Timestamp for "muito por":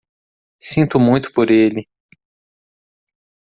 0.99-1.51